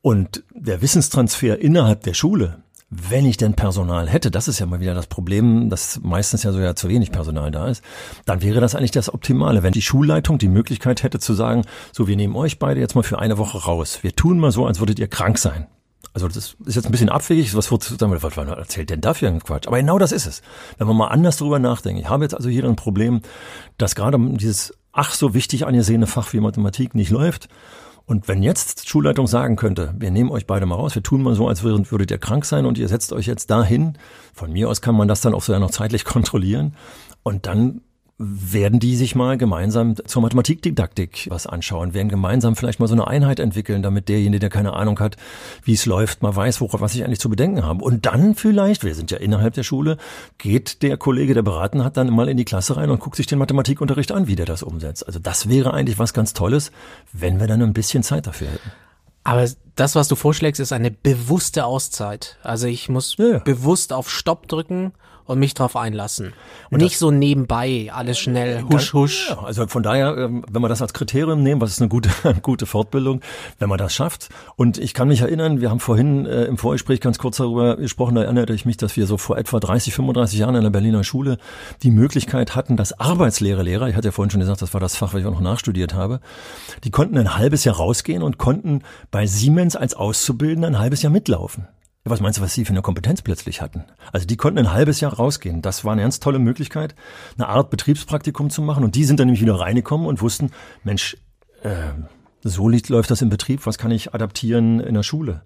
[0.00, 4.80] Und der Wissenstransfer innerhalb der Schule, wenn ich denn Personal hätte, das ist ja mal
[4.80, 7.84] wieder das Problem, dass meistens ja so ja zu wenig Personal da ist,
[8.24, 12.08] dann wäre das eigentlich das Optimale, wenn die Schulleitung die Möglichkeit hätte zu sagen, so
[12.08, 13.98] wir nehmen euch beide jetzt mal für eine Woche raus.
[14.00, 15.66] Wir tun mal so, als würdet ihr krank sein.
[16.14, 19.66] Also das ist jetzt ein bisschen abwegig, was, wird, was erzählt denn dafür ein Quatsch?
[19.66, 20.42] Aber genau das ist es.
[20.76, 22.02] Wenn man mal anders drüber nachdenkt.
[22.02, 23.22] Ich habe jetzt also hier ein Problem,
[23.78, 27.48] dass gerade dieses ach so wichtig angesehene Fach wie Mathematik nicht läuft
[28.06, 31.34] und wenn jetzt Schulleitung sagen könnte, wir nehmen euch beide mal raus, wir tun mal
[31.34, 33.96] so, als würdet ihr krank sein und ihr setzt euch jetzt dahin,
[34.34, 36.76] von mir aus kann man das dann auch so ja noch zeitlich kontrollieren
[37.22, 37.82] und dann
[38.18, 43.06] werden die sich mal gemeinsam zur Mathematikdidaktik was anschauen, werden gemeinsam vielleicht mal so eine
[43.06, 45.16] Einheit entwickeln, damit derjenige, der keine Ahnung hat,
[45.64, 47.84] wie es läuft, mal weiß, worauf was ich eigentlich zu bedenken habe.
[47.84, 49.96] Und dann vielleicht, wir sind ja innerhalb der Schule,
[50.38, 53.26] geht der Kollege, der beraten hat, dann mal in die Klasse rein und guckt sich
[53.26, 55.06] den Mathematikunterricht an, wie der das umsetzt.
[55.06, 56.70] Also das wäre eigentlich was ganz Tolles,
[57.12, 58.70] wenn wir dann ein bisschen Zeit dafür hätten.
[59.24, 62.38] Aber das, was du vorschlägst, ist eine bewusste Auszeit.
[62.42, 63.38] Also ich muss ja.
[63.38, 64.92] bewusst auf Stopp drücken
[65.24, 66.32] und mich drauf einlassen.
[66.70, 69.30] Und nicht so nebenbei alles schnell husch husch.
[69.30, 72.10] Ja, also von daher, ähm, wenn wir das als Kriterium nehmen, was ist eine gute,
[72.42, 73.20] gute Fortbildung,
[73.58, 74.28] wenn man das schafft.
[74.56, 78.14] Und ich kann mich erinnern, wir haben vorhin äh, im Vorgespräch ganz kurz darüber gesprochen,
[78.14, 81.04] da erinnerte ich mich, dass wir so vor etwa 30, 35 Jahren in der Berliner
[81.04, 81.38] Schule
[81.82, 84.96] die Möglichkeit hatten, dass Arbeitslehre Lehrer, ich hatte ja vorhin schon gesagt, das war das
[84.96, 86.20] Fach, was ich auch noch nachstudiert habe,
[86.84, 91.12] die konnten ein halbes Jahr rausgehen und konnten bei Siemens als Auszubildender ein halbes Jahr
[91.12, 91.66] mitlaufen.
[92.04, 93.84] Was meinst du, was sie für eine Kompetenz plötzlich hatten?
[94.10, 95.62] Also die konnten ein halbes Jahr rausgehen.
[95.62, 96.96] Das war eine ganz tolle Möglichkeit,
[97.36, 98.82] eine Art Betriebspraktikum zu machen.
[98.82, 100.50] Und die sind dann nämlich wieder reingekommen und wussten,
[100.82, 101.16] Mensch,
[101.62, 101.92] äh,
[102.42, 105.42] so läuft das im Betrieb, was kann ich adaptieren in der Schule?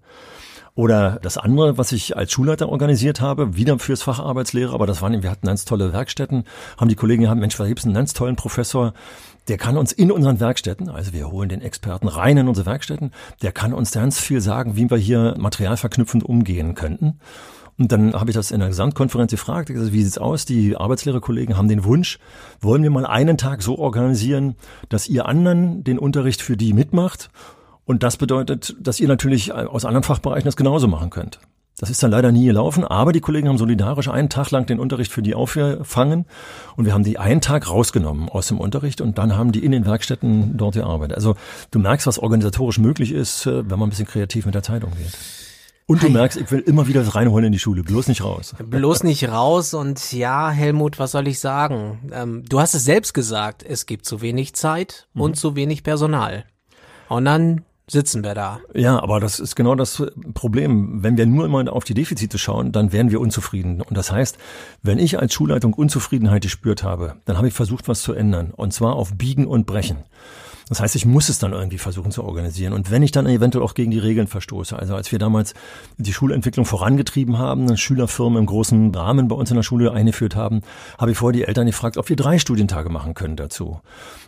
[0.77, 5.01] Oder das andere, was ich als Schulleiter organisiert habe, wieder fürs Fach Arbeitslehre, aber das
[5.01, 6.43] waren, wir hatten ganz tolle Werkstätten,
[6.77, 8.93] haben die Kollegen gehabt, Mensch, da gibt's einen ganz tollen Professor,
[9.47, 13.11] der kann uns in unseren Werkstätten, also wir holen den Experten rein in unsere Werkstätten,
[13.41, 17.17] der kann uns ganz viel sagen, wie wir hier materialverknüpfend umgehen könnten.
[17.79, 20.45] Und dann habe ich das in der Gesamtkonferenz gefragt, wie sieht's aus?
[20.45, 22.19] Die Arbeitslehrerkollegen haben den Wunsch,
[22.61, 24.55] wollen wir mal einen Tag so organisieren,
[24.89, 27.31] dass ihr anderen den Unterricht für die mitmacht?
[27.87, 31.39] Und das bedeutet, dass ihr natürlich aus anderen Fachbereichen das genauso machen könnt.
[31.79, 34.79] Das ist dann leider nie gelaufen, aber die Kollegen haben solidarisch einen Tag lang den
[34.79, 36.25] Unterricht für die aufgefangen
[36.75, 39.71] und wir haben die einen Tag rausgenommen aus dem Unterricht und dann haben die in
[39.71, 41.15] den Werkstätten dort gearbeitet.
[41.15, 41.35] Also
[41.71, 44.83] du merkst, was organisatorisch möglich ist, äh, wenn man ein bisschen kreativ mit der Zeit
[44.83, 45.17] umgeht.
[45.85, 48.53] Und du merkst, ich will immer wieder das reinholen in die Schule, bloß nicht raus.
[48.65, 52.09] Bloß nicht raus und ja, Helmut, was soll ich sagen?
[52.11, 55.21] Ähm, du hast es selbst gesagt, es gibt zu wenig Zeit mhm.
[55.21, 56.43] und zu wenig Personal.
[57.07, 58.59] Und dann sitzen wir da.
[58.73, 61.03] Ja, aber das ist genau das Problem.
[61.03, 63.81] Wenn wir nur immer auf die Defizite schauen, dann werden wir unzufrieden.
[63.81, 64.37] Und das heißt,
[64.83, 68.51] wenn ich als Schulleitung Unzufriedenheit gespürt habe, dann habe ich versucht, was zu ändern.
[68.55, 70.03] Und zwar auf Biegen und Brechen.
[70.69, 72.73] Das heißt, ich muss es dann irgendwie versuchen zu organisieren.
[72.73, 75.53] Und wenn ich dann eventuell auch gegen die Regeln verstoße, also als wir damals
[75.97, 80.61] die Schulentwicklung vorangetrieben haben, Schülerfirmen im großen Rahmen bei uns in der Schule eingeführt haben,
[80.97, 83.79] habe ich vorher die Eltern gefragt, ob wir drei Studientage machen können dazu.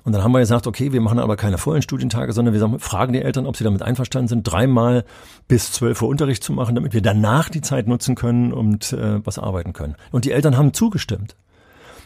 [0.06, 3.12] Und dann haben wir gesagt, okay, wir machen aber keine vollen Studientage, sondern wir fragen
[3.12, 5.04] die Eltern, ob sie damit einverstanden sind, dreimal
[5.49, 9.25] bis zwölf Uhr Unterricht zu machen, damit wir danach die Zeit nutzen können und äh,
[9.25, 9.95] was arbeiten können.
[10.12, 11.36] Und die Eltern haben zugestimmt.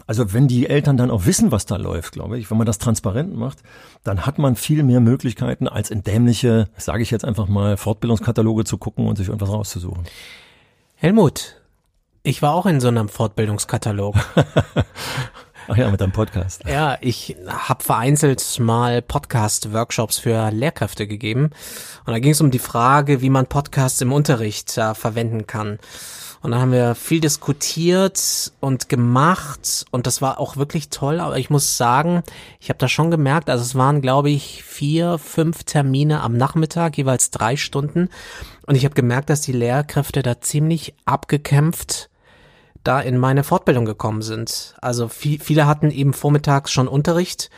[0.06, 2.78] Also wenn die Eltern dann auch wissen, was da läuft, glaube ich, wenn man das
[2.78, 3.60] transparent macht,
[4.04, 8.66] dann hat man viel mehr Möglichkeiten, als in dämliche, sage ich jetzt einfach mal, Fortbildungskataloge
[8.66, 10.04] zu gucken und sich irgendwas rauszusuchen.
[10.96, 11.62] Helmut,
[12.24, 14.16] ich war auch in so einem Fortbildungskatalog.
[15.68, 16.64] Ach ja, mit deinem Podcast.
[16.68, 21.52] Ja, ich habe vereinzelt mal Podcast-Workshops für Lehrkräfte gegeben.
[22.06, 25.80] Und da ging es um die Frage, wie man Podcasts im Unterricht äh, verwenden kann.
[26.44, 31.22] Und dann haben wir viel diskutiert und gemacht und das war auch wirklich toll.
[31.22, 32.22] Aber ich muss sagen,
[32.60, 36.98] ich habe da schon gemerkt, also es waren, glaube ich, vier, fünf Termine am Nachmittag,
[36.98, 38.10] jeweils drei Stunden.
[38.68, 42.10] Und ich habe gemerkt, dass die Lehrkräfte da ziemlich abgekämpft
[42.84, 44.76] da in meine Fortbildung gekommen sind.
[44.82, 47.50] Also viel, viele hatten eben vormittags schon Unterricht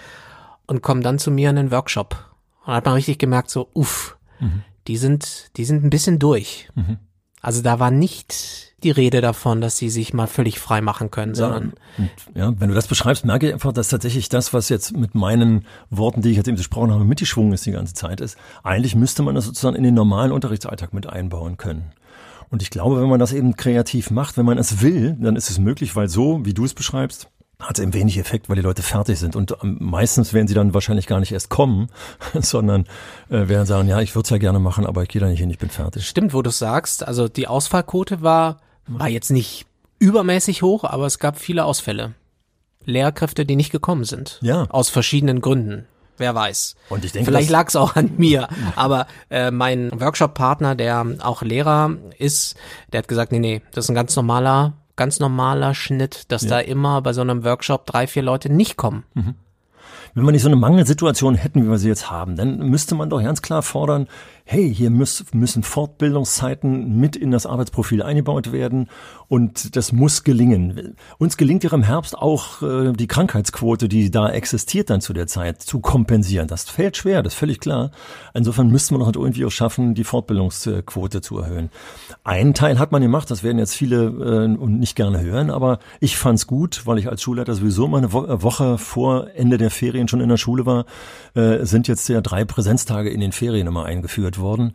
[0.68, 2.16] und kommen dann zu mir in den Workshop.
[2.62, 4.62] Und da hat man richtig gemerkt, so, uff, mhm.
[4.88, 6.70] die sind, die sind ein bisschen durch.
[6.76, 7.00] Mhm.
[7.46, 11.36] Also da war nicht die Rede davon, dass sie sich mal völlig frei machen können,
[11.36, 11.74] ja, sondern.
[11.96, 15.14] Und, ja, wenn du das beschreibst, merke ich einfach, dass tatsächlich das, was jetzt mit
[15.14, 18.36] meinen Worten, die ich jetzt eben gesprochen habe, mitgeschwungen ist die ganze Zeit ist.
[18.64, 21.92] Eigentlich müsste man das sozusagen in den normalen Unterrichtsalltag mit einbauen können.
[22.50, 25.52] Und ich glaube, wenn man das eben kreativ macht, wenn man es will, dann ist
[25.52, 28.84] es möglich, weil so, wie du es beschreibst, hat eben wenig Effekt, weil die Leute
[28.84, 29.36] fertig sind.
[29.36, 31.90] Und meistens werden sie dann wahrscheinlich gar nicht erst kommen,
[32.34, 32.86] sondern
[33.30, 35.40] äh, werden sagen, ja, ich würde es ja gerne machen, aber ich gehe da nicht
[35.40, 36.08] hin, ich bin fertig.
[36.08, 37.08] Stimmt, wo du sagst.
[37.08, 39.66] Also die Ausfallquote war war jetzt nicht
[40.00, 42.14] übermäßig hoch, aber es gab viele Ausfälle.
[42.86, 44.40] Lehrkräfte, die nicht gekommen sind.
[44.42, 44.68] Ja.
[44.70, 45.88] Aus verschiedenen Gründen.
[46.18, 46.76] Wer weiß.
[46.90, 48.48] Und ich denke, Vielleicht lag es auch an mir.
[48.76, 52.56] Aber äh, mein Workshop-Partner, der auch Lehrer ist,
[52.94, 56.50] der hat gesagt, nee, nee, das ist ein ganz normaler, ganz normaler Schnitt, dass ja.
[56.50, 59.04] da immer bei so einem Workshop drei, vier Leute nicht kommen.
[59.14, 59.36] Mhm.
[60.14, 63.10] Wenn wir nicht so eine Mangelsituation hätten, wie wir sie jetzt haben, dann müsste man
[63.10, 64.08] doch ganz klar fordern,
[64.48, 68.90] hey, hier muss, müssen Fortbildungszeiten mit in das Arbeitsprofil eingebaut werden
[69.28, 70.96] und das muss gelingen.
[71.18, 75.26] Uns gelingt ja im Herbst auch äh, die Krankheitsquote, die da existiert dann zu der
[75.26, 76.48] Zeit, zu kompensieren.
[76.48, 77.90] Das fällt schwer, das ist völlig klar.
[78.36, 81.72] Insofern müssten wir noch halt irgendwie auch schaffen, die Fortbildungsquote zu erhöhen.
[82.24, 86.18] Einen Teil hat man gemacht, das werden jetzt viele äh, nicht gerne hören, aber ich
[86.18, 90.22] fand's gut, weil ich als Schulleiter sowieso mal eine Woche vor Ende der Ferien schon
[90.22, 90.86] in der Schule war,
[91.34, 94.74] äh, sind jetzt ja drei Präsenztage in den Ferien immer eingeführt eingeführt worden.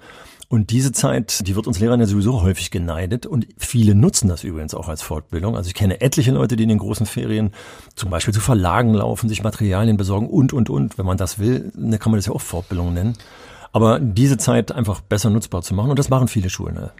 [0.48, 4.42] Und diese Zeit, die wird uns Lehrern ja sowieso häufig geneidet und viele nutzen das
[4.42, 5.56] übrigens auch als Fortbildung.
[5.56, 7.52] Also ich kenne etliche Leute, die in den großen Ferien
[7.94, 10.98] zum Beispiel zu Verlagen laufen, sich Materialien besorgen und, und, und.
[10.98, 13.16] Wenn man das will, dann kann man das ja auch Fortbildung nennen.
[13.72, 16.90] Aber diese Zeit einfach besser nutzbar zu machen und das machen viele Schulen.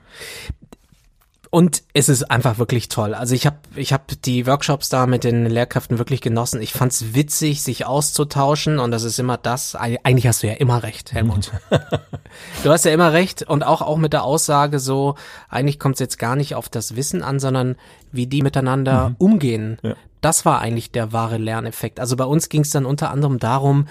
[1.52, 3.12] Und es ist einfach wirklich toll.
[3.12, 6.62] Also ich habe ich hab die Workshops da mit den Lehrkräften wirklich genossen.
[6.62, 9.74] Ich fand's witzig, sich auszutauschen und das ist immer das.
[9.74, 11.50] Eigentlich hast du ja immer recht, Helmut.
[12.62, 15.16] du hast ja immer recht und auch auch mit der Aussage so,
[15.48, 17.74] eigentlich kommt es jetzt gar nicht auf das Wissen an, sondern
[18.12, 19.16] wie die miteinander mhm.
[19.18, 19.78] umgehen.
[19.82, 19.96] Ja.
[20.20, 21.98] Das war eigentlich der wahre Lerneffekt.
[21.98, 23.88] Also bei uns ging es dann unter anderem darum,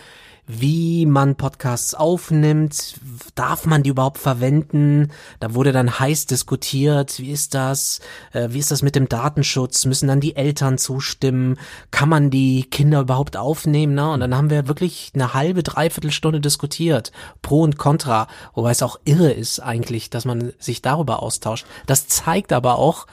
[0.52, 2.96] wie man Podcasts aufnimmt,
[3.36, 5.12] darf man die überhaupt verwenden?
[5.40, 8.00] Da wurde dann heiß diskutiert, wie ist das?
[8.34, 9.86] Äh, wie ist das mit dem Datenschutz?
[9.86, 11.60] Müssen dann die Eltern zustimmen?
[11.92, 13.94] Kann man die Kinder überhaupt aufnehmen?
[13.94, 14.10] Ne?
[14.10, 17.12] Und dann haben wir wirklich eine halbe, dreiviertel Stunde diskutiert,
[17.44, 21.68] pro und contra, wobei es auch irre ist eigentlich, dass man sich darüber austauscht.
[21.86, 23.06] Das zeigt aber auch,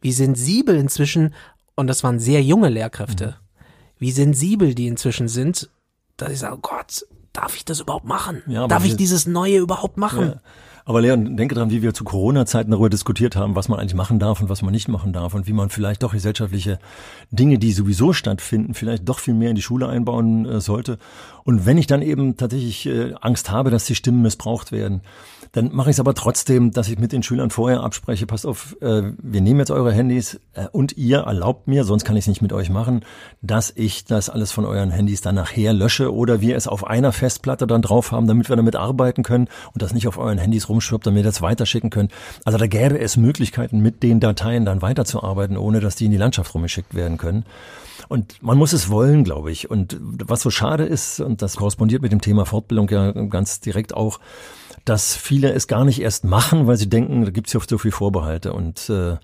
[0.00, 1.34] wie sensibel inzwischen,
[1.76, 3.64] und das waren sehr junge Lehrkräfte, mhm.
[4.00, 5.70] wie sensibel die inzwischen sind
[6.20, 8.42] dass ich sage, oh Gott, darf ich das überhaupt machen?
[8.46, 10.28] Ja, darf ich dieses Neue überhaupt machen?
[10.28, 10.40] Ja.
[10.90, 14.18] Aber Leon, denke dran, wie wir zu Corona-Zeiten darüber diskutiert haben, was man eigentlich machen
[14.18, 16.80] darf und was man nicht machen darf und wie man vielleicht doch gesellschaftliche
[17.30, 20.98] Dinge, die sowieso stattfinden, vielleicht doch viel mehr in die Schule einbauen äh, sollte.
[21.44, 25.02] Und wenn ich dann eben tatsächlich äh, Angst habe, dass die Stimmen missbraucht werden,
[25.52, 28.76] dann mache ich es aber trotzdem, dass ich mit den Schülern vorher abspreche, passt auf,
[28.80, 30.40] äh, wir nehmen jetzt eure Handys
[30.72, 33.04] und ihr erlaubt mir, sonst kann ich es nicht mit euch machen,
[33.42, 37.12] dass ich das alles von euren Handys dann nachher lösche oder wir es auf einer
[37.12, 40.68] Festplatte dann drauf haben, damit wir damit arbeiten können und das nicht auf euren Handys
[40.80, 42.08] rumschwirbt, damit wir das weiterschicken können.
[42.44, 46.16] Also da gäbe es Möglichkeiten, mit den Dateien dann weiterzuarbeiten, ohne dass die in die
[46.16, 47.44] Landschaft rumgeschickt werden können.
[48.08, 49.70] Und man muss es wollen, glaube ich.
[49.70, 53.94] Und was so schade ist, und das korrespondiert mit dem Thema Fortbildung ja ganz direkt
[53.94, 54.20] auch,
[54.84, 57.78] dass viele es gar nicht erst machen, weil sie denken, da gibt es ja so
[57.78, 58.54] viel Vorbehalte.
[58.54, 59.16] Und äh,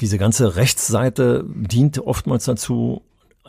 [0.00, 3.02] diese ganze Rechtsseite dient oftmals dazu,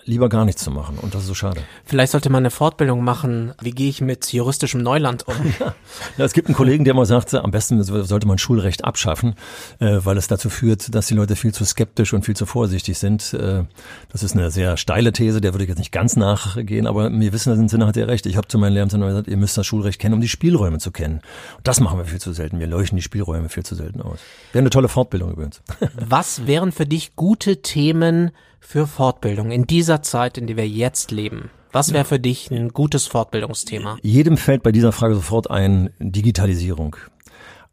[0.06, 0.98] lieber gar nichts zu machen.
[1.00, 1.62] Und das ist so schade.
[1.86, 3.54] Vielleicht sollte man eine Fortbildung machen.
[3.62, 5.36] Wie gehe ich mit juristischem Neuland um?
[6.18, 9.36] ja, es gibt einen Kollegen, der mal sagt, am besten sollte man Schulrecht abschaffen,
[9.80, 12.98] äh, weil es dazu führt, dass die Leute viel zu skeptisch und viel zu vorsichtig
[12.98, 13.34] sind.
[13.34, 13.64] Äh,
[14.10, 17.34] das ist eine sehr steile These, der würde ich jetzt nicht ganz nachgehen, aber wir
[17.34, 18.26] wissen, dem Sinne hat er recht.
[18.26, 20.92] Ich habe zu meinen Lehramtern gesagt, ihr müsst das Schulrecht kennen, um die Spielräume zu
[20.92, 21.22] kennen.
[21.58, 22.60] Und das machen wir viel zu selten.
[22.60, 24.20] Wir leuchten die Spielräume viel zu selten aus.
[24.52, 25.62] Wäre eine tolle Fortbildung übrigens.
[25.96, 28.32] Was wären für dich gute Themen
[28.64, 31.52] für Fortbildung in dieser Zeit, in der wir jetzt leben?
[31.72, 33.98] Was wäre für dich ein gutes Fortbildungsthema?
[34.02, 36.96] Jedem fällt bei dieser Frage sofort ein Digitalisierung.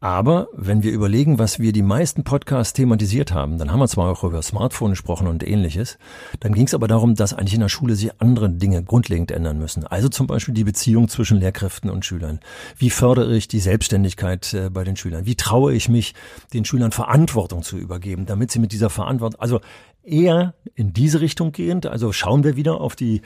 [0.03, 4.11] Aber wenn wir überlegen, was wir die meisten Podcasts thematisiert haben, dann haben wir zwar
[4.11, 5.99] auch über Smartphone gesprochen und ähnliches,
[6.39, 9.59] dann ging es aber darum, dass eigentlich in der Schule sich andere Dinge grundlegend ändern
[9.59, 9.85] müssen.
[9.85, 12.39] Also zum Beispiel die Beziehung zwischen Lehrkräften und Schülern.
[12.77, 15.27] Wie fördere ich die Selbstständigkeit äh, bei den Schülern?
[15.27, 16.15] Wie traue ich mich,
[16.51, 19.61] den Schülern Verantwortung zu übergeben, damit sie mit dieser Verantwortung, also
[20.03, 21.85] eher in diese Richtung gehend.
[21.85, 23.21] Also schauen wir wieder auf die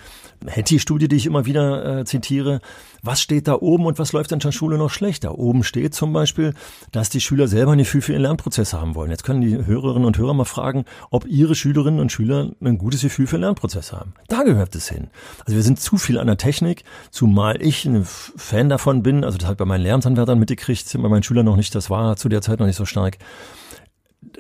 [0.48, 2.60] Hattie-Studie, die ich immer wieder äh, zitiere.
[3.02, 5.38] Was steht da oben und was läuft in der Schule noch schlechter?
[5.38, 6.54] Oben steht zum Beispiel,
[6.92, 9.12] dass die Schüler selber ein Gefühl für ihren Lernprozess haben wollen.
[9.12, 13.02] Jetzt können die Hörerinnen und Hörer mal fragen, ob ihre Schülerinnen und Schüler ein gutes
[13.02, 14.14] Gefühl für Lernprozess haben.
[14.28, 15.08] Da gehört es hin.
[15.46, 19.38] Also wir sind zu viel an der Technik, zumal ich ein Fan davon bin, also
[19.38, 22.42] das hat bei meinen Lernanwärtern mitgekriegt, bei meinen Schülern noch nicht, das war zu der
[22.42, 23.18] Zeit noch nicht so stark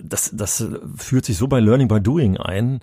[0.01, 2.81] das, das führt sich so bei Learning by Doing ein,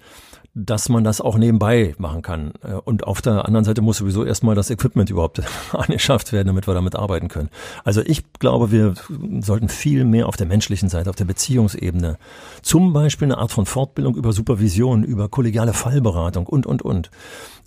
[0.55, 2.53] dass man das auch nebenbei machen kann.
[2.62, 5.40] Äh, und auf der anderen Seite muss sowieso erstmal das Equipment überhaupt
[5.72, 7.48] angeschafft werden, damit wir damit arbeiten können.
[7.85, 8.94] Also ich glaube, wir
[9.40, 12.18] sollten viel mehr auf der menschlichen Seite, auf der Beziehungsebene,
[12.61, 17.11] zum Beispiel eine Art von Fortbildung über Supervision, über kollegiale Fallberatung und, und, und,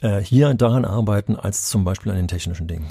[0.02, 2.86] äh, hier daran arbeiten, als zum Beispiel an den technischen Dingen.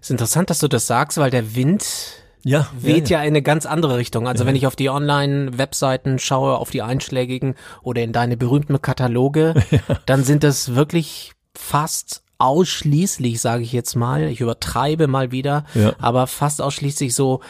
[0.00, 3.22] Es ist interessant, dass du das sagst, weil der Wind ja, weht ja, ja.
[3.22, 4.26] ja, in eine ganz andere Richtung.
[4.26, 4.48] Also ja.
[4.48, 9.54] wenn ich auf die Online-Webseiten schaue, auf die einschlägigen oder in deine berühmten Kataloge,
[10.06, 15.64] dann sind das wirklich fast ausschließlich, sage ich jetzt mal, ich übertreibe mal wieder,
[15.98, 17.40] aber fast ausschließlich so,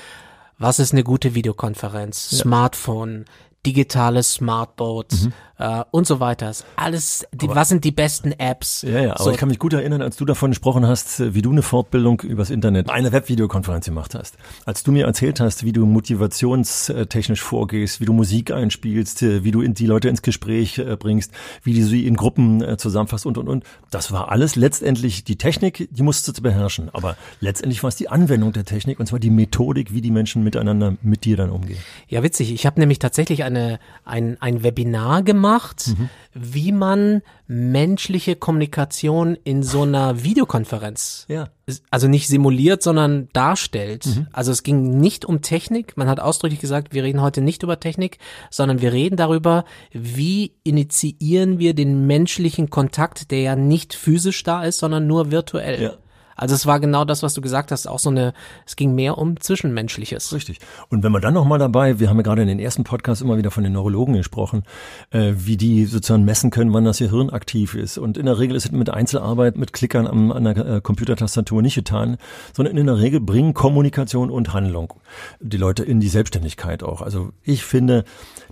[0.58, 2.30] was ist eine gute Videokonferenz?
[2.30, 3.24] Smartphone,
[3.64, 5.32] digitales Smartboard mhm.
[5.60, 6.52] Äh, und so weiter.
[6.76, 8.82] Alles, die, was sind die besten Apps?
[8.82, 9.30] Ja, ja, aber so.
[9.30, 12.20] ich kann mich gut erinnern, als du davon gesprochen hast, äh, wie du eine Fortbildung
[12.20, 14.36] übers Internet, eine Webvideokonferenz gemacht hast.
[14.64, 19.50] Als du mir erzählt hast, wie du motivationstechnisch vorgehst, wie du Musik einspielst, äh, wie
[19.50, 23.48] du die Leute ins Gespräch äh, bringst, wie du sie in Gruppen zusammenfasst und, und,
[23.48, 23.64] und.
[23.90, 26.88] Das war alles letztendlich die Technik, die musste zu beherrschen.
[26.92, 30.42] Aber letztendlich war es die Anwendung der Technik und zwar die Methodik, wie die Menschen
[30.42, 31.78] miteinander mit dir dann umgehen.
[32.08, 32.52] Ja, witzig.
[32.52, 35.49] Ich habe nämlich tatsächlich eine, ein, ein Webinar gemacht,
[35.88, 36.08] mhm.
[36.32, 41.48] wie man menschliche Kommunikation in so einer Videokonferenz, ja.
[41.90, 44.06] also nicht simuliert, sondern darstellt.
[44.06, 44.26] Mhm.
[44.32, 45.96] Also es ging nicht um Technik.
[45.96, 48.18] Man hat ausdrücklich gesagt, wir reden heute nicht über Technik,
[48.50, 54.64] sondern wir reden darüber, wie initiieren wir den menschlichen Kontakt, der ja nicht physisch da
[54.64, 55.82] ist, sondern nur virtuell.
[55.82, 55.92] Ja.
[56.40, 58.32] Also es war genau das, was du gesagt hast, auch so eine,
[58.66, 60.32] es ging mehr um Zwischenmenschliches.
[60.32, 60.58] Richtig.
[60.88, 63.36] Und wenn wir dann nochmal dabei, wir haben ja gerade in den ersten Podcasts immer
[63.36, 64.62] wieder von den Neurologen gesprochen,
[65.10, 67.98] äh, wie die sozusagen messen können, wann das Gehirn aktiv ist.
[67.98, 71.60] Und in der Regel ist es mit Einzelarbeit, mit Klickern am, an der äh, Computertastatur
[71.60, 72.16] nicht getan,
[72.54, 74.94] sondern in der Regel bringen Kommunikation und Handlung
[75.40, 77.02] die Leute in die Selbstständigkeit auch.
[77.02, 78.04] Also ich finde,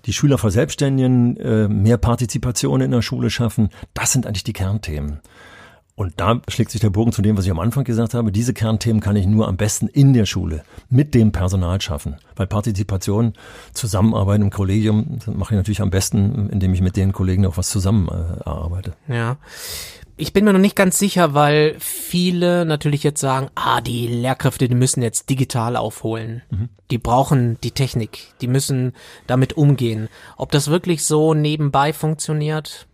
[0.04, 5.20] die Schüler verselbstständigen, äh, mehr Partizipation in der Schule schaffen, das sind eigentlich die Kernthemen.
[5.98, 8.30] Und da schlägt sich der Bogen zu dem, was ich am Anfang gesagt habe.
[8.30, 12.14] Diese Kernthemen kann ich nur am besten in der Schule mit dem Personal schaffen.
[12.36, 13.32] Weil Partizipation,
[13.72, 17.68] Zusammenarbeit im Kollegium mache ich natürlich am besten, indem ich mit den Kollegen auch was
[17.68, 18.94] zusammen äh, erarbeite.
[19.08, 19.38] Ja.
[20.16, 24.68] Ich bin mir noch nicht ganz sicher, weil viele natürlich jetzt sagen, ah, die Lehrkräfte,
[24.68, 26.42] die müssen jetzt digital aufholen.
[26.50, 26.68] Mhm.
[26.92, 28.34] Die brauchen die Technik.
[28.40, 28.92] Die müssen
[29.26, 30.08] damit umgehen.
[30.36, 32.87] Ob das wirklich so nebenbei funktioniert,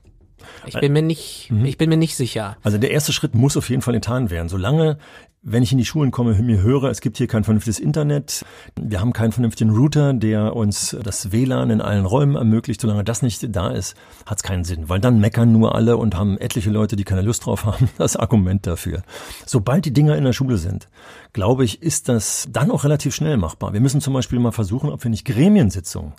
[0.67, 1.65] ich bin mir nicht, mhm.
[1.65, 2.57] ich bin mir nicht sicher.
[2.63, 4.49] Also der erste Schritt muss auf jeden Fall getan werden.
[4.49, 4.99] Solange
[5.45, 8.45] wenn ich in die Schulen komme, mir höre, es gibt hier kein vernünftiges Internet,
[8.81, 13.21] wir haben keinen vernünftigen Router, der uns das WLAN in allen Räumen ermöglicht, solange das
[13.21, 16.71] nicht da ist, hat es keinen Sinn, weil dann meckern nur alle und haben etliche
[16.71, 19.03] Leute, die keine Lust drauf haben, das Argument dafür.
[19.45, 20.89] Sobald die Dinger in der Schule sind,
[21.35, 23.75] glaube ich, ist das dann auch relativ schnell machbar.
[23.75, 26.15] Wir müssen zum Beispiel mal versuchen, ob wir nicht Gremiensitzungen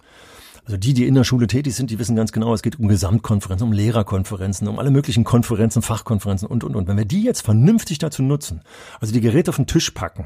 [0.65, 2.88] also die, die in der Schule tätig sind, die wissen ganz genau, es geht um
[2.88, 6.88] Gesamtkonferenzen, um Lehrerkonferenzen, um alle möglichen Konferenzen, Fachkonferenzen und, und, und.
[6.88, 8.62] Wenn wir die jetzt vernünftig dazu nutzen,
[8.99, 10.25] also die Geräte auf den Tisch packen,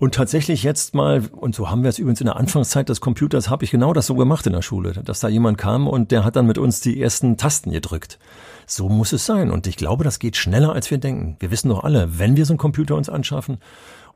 [0.00, 3.50] und tatsächlich jetzt mal, und so haben wir es übrigens in der Anfangszeit des Computers,
[3.50, 6.24] habe ich genau das so gemacht in der Schule, dass da jemand kam und der
[6.24, 8.18] hat dann mit uns die ersten Tasten gedrückt.
[8.66, 9.50] So muss es sein.
[9.50, 11.36] Und ich glaube, das geht schneller, als wir denken.
[11.38, 13.58] Wir wissen doch alle, wenn wir so einen Computer uns anschaffen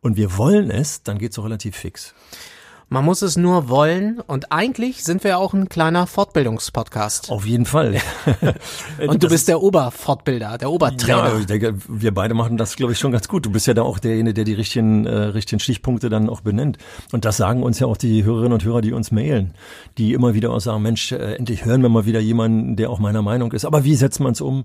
[0.01, 2.15] und wir wollen es, dann geht es auch relativ fix.
[2.89, 7.31] Man muss es nur wollen und eigentlich sind wir ja auch ein kleiner Fortbildungspodcast.
[7.31, 7.97] Auf jeden Fall.
[9.09, 11.29] und du bist der Oberfortbilder, der Obertrainer.
[11.29, 13.47] Ja, ich denke, wir beide machen das, glaube ich, schon ganz gut.
[13.47, 16.79] Du bist ja da auch derjenige, der die richtigen, äh, richtigen Stichpunkte dann auch benennt.
[17.11, 19.55] Und das sagen uns ja auch die Hörerinnen und Hörer, die uns mailen,
[19.99, 22.99] die immer wieder auch sagen, Mensch, äh, endlich hören wir mal wieder jemanden, der auch
[22.99, 23.65] meiner Meinung ist.
[23.65, 24.65] Aber wie setzt man es um?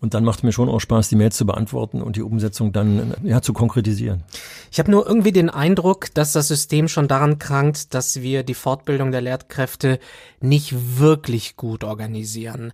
[0.00, 3.14] Und dann macht mir schon auch Spaß, die Mails zu beantworten und die Umsetzung dann
[3.22, 4.24] ja zu konkretisieren.
[4.70, 8.54] Ich habe nur irgendwie den Eindruck, dass das System schon daran krankt, dass wir die
[8.54, 9.98] Fortbildung der Lehrkräfte
[10.40, 12.72] nicht wirklich gut organisieren.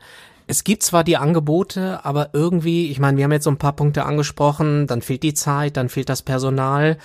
[0.48, 3.76] Es gibt zwar die Angebote, aber irgendwie, ich meine, wir haben jetzt so ein paar
[3.76, 6.98] Punkte angesprochen, dann fehlt die Zeit, dann fehlt das Personal.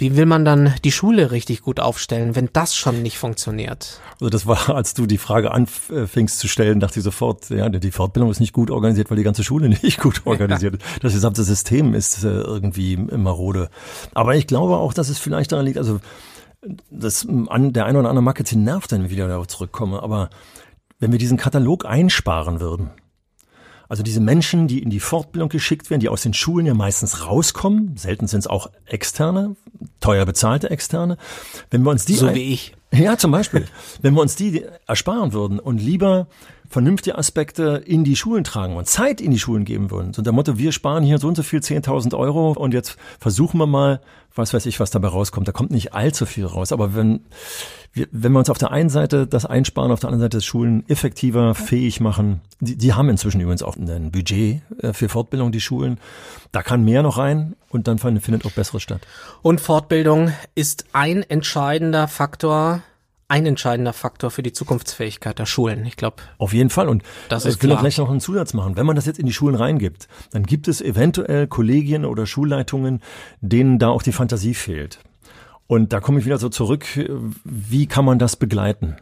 [0.00, 4.00] Wie will man dann die Schule richtig gut aufstellen, wenn das schon nicht funktioniert?
[4.14, 7.90] Also das war, als du die Frage anfingst zu stellen, dachte ich sofort, ja, die
[7.90, 10.84] Fortbildung ist nicht gut organisiert, weil die ganze Schule nicht gut organisiert ist.
[11.02, 13.68] Das gesamte System ist äh, irgendwie marode.
[14.14, 16.00] Aber ich glaube auch, dass es vielleicht daran liegt, also
[16.90, 20.30] das an der eine oder andere mag jetzt nervt, wenn ich wieder darauf zurückkomme, aber
[20.98, 22.90] wenn wir diesen Katalog einsparen würden,
[23.90, 27.26] also diese Menschen, die in die Fortbildung geschickt werden, die aus den Schulen ja meistens
[27.26, 29.56] rauskommen, selten sind es auch externe,
[29.98, 31.16] teuer bezahlte externe.
[31.72, 32.76] Wenn wir uns die so wie ich.
[32.92, 33.66] Ja, zum Beispiel.
[34.00, 36.28] wenn wir uns die ersparen würden und lieber
[36.70, 40.14] vernünftige Aspekte in die Schulen tragen und Zeit in die Schulen geben würden.
[40.14, 43.58] So der Motto, wir sparen hier so und so viel 10.000 Euro und jetzt versuchen
[43.58, 44.00] wir mal,
[44.36, 45.48] was weiß ich, was dabei rauskommt.
[45.48, 46.70] Da kommt nicht allzu viel raus.
[46.70, 47.22] Aber wenn,
[47.92, 50.44] wir, wenn wir uns auf der einen Seite das einsparen, auf der anderen Seite das
[50.44, 55.50] Schulen effektiver fähig machen, die, die haben inzwischen übrigens auch ein Budget äh, für Fortbildung,
[55.50, 55.98] die Schulen.
[56.52, 59.00] Da kann mehr noch rein und dann findet auch Besseres statt.
[59.42, 62.82] Und Fortbildung ist ein entscheidender Faktor
[63.30, 65.86] ein entscheidender Faktor für die Zukunftsfähigkeit der Schulen.
[65.86, 66.16] Ich glaube.
[66.38, 66.88] Auf jeden Fall.
[66.88, 67.80] Und das ist ich will klar.
[67.80, 68.76] gleich noch einen Zusatz machen.
[68.76, 73.00] Wenn man das jetzt in die Schulen reingibt, dann gibt es eventuell Kollegien oder Schulleitungen,
[73.40, 74.98] denen da auch die Fantasie fehlt.
[75.70, 76.84] Und da komme ich wieder so zurück,
[77.44, 78.96] wie kann man das begleiten?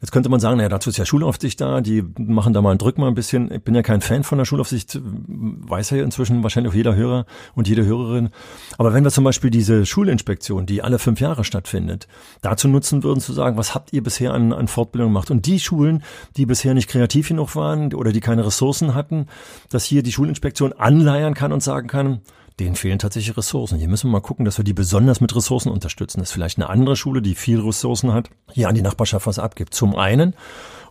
[0.00, 2.78] Jetzt könnte man sagen, naja, dazu ist ja Schulaufsicht da, die machen da mal einen
[2.78, 3.52] Drück mal ein bisschen.
[3.52, 7.24] Ich bin ja kein Fan von der Schulaufsicht, weiß ja inzwischen wahrscheinlich auch jeder Hörer
[7.54, 8.30] und jede Hörerin.
[8.78, 12.08] Aber wenn wir zum Beispiel diese Schulinspektion, die alle fünf Jahre stattfindet,
[12.42, 15.30] dazu nutzen würden zu sagen, was habt ihr bisher an, an Fortbildung gemacht?
[15.30, 16.02] Und die Schulen,
[16.36, 19.26] die bisher nicht kreativ genug waren oder die keine Ressourcen hatten,
[19.70, 22.22] dass hier die Schulinspektion anleiern kann und sagen kann,
[22.60, 23.78] denen fehlen tatsächlich Ressourcen.
[23.78, 26.20] Hier müssen wir mal gucken, dass wir die besonders mit Ressourcen unterstützen.
[26.20, 29.38] Das ist vielleicht eine andere Schule, die viel Ressourcen hat, hier an die Nachbarschaft was
[29.38, 29.74] abgibt.
[29.74, 30.34] Zum einen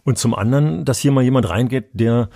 [0.04, 2.30] und zum anderen, dass hier mal jemand reingeht, der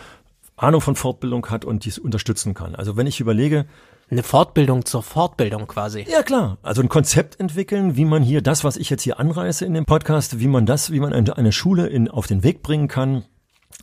[0.55, 2.75] Ahnung von Fortbildung hat und dies unterstützen kann.
[2.75, 3.65] Also wenn ich überlege,
[4.11, 6.05] eine Fortbildung zur Fortbildung quasi.
[6.11, 6.57] Ja, klar.
[6.61, 9.85] Also ein Konzept entwickeln, wie man hier das, was ich jetzt hier anreiße in dem
[9.85, 13.23] Podcast, wie man das, wie man eine Schule in, auf den Weg bringen kann,